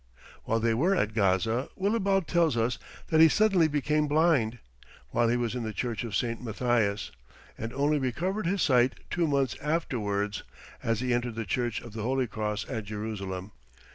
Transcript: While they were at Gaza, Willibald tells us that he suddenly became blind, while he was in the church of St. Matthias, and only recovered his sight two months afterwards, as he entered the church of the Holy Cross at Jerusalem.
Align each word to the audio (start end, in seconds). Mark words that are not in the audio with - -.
While 0.45 0.59
they 0.59 0.73
were 0.73 0.95
at 0.95 1.13
Gaza, 1.13 1.69
Willibald 1.75 2.25
tells 2.27 2.57
us 2.57 2.79
that 3.09 3.19
he 3.21 3.29
suddenly 3.29 3.67
became 3.67 4.07
blind, 4.07 4.57
while 5.09 5.27
he 5.29 5.37
was 5.37 5.53
in 5.53 5.61
the 5.61 5.73
church 5.73 6.03
of 6.03 6.15
St. 6.15 6.41
Matthias, 6.41 7.11
and 7.55 7.71
only 7.71 7.99
recovered 7.99 8.47
his 8.47 8.63
sight 8.63 8.95
two 9.11 9.27
months 9.27 9.55
afterwards, 9.61 10.41
as 10.81 11.01
he 11.01 11.13
entered 11.13 11.35
the 11.35 11.45
church 11.45 11.81
of 11.81 11.93
the 11.93 12.01
Holy 12.01 12.25
Cross 12.25 12.67
at 12.67 12.85
Jerusalem. 12.85 13.51